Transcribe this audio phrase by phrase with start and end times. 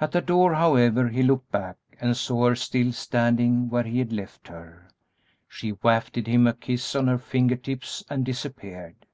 [0.00, 4.12] At the door, however, he looked back and saw her still standing where he had
[4.12, 4.88] left her.
[5.46, 9.06] She wafted him a kiss on her finger tips and disappeared.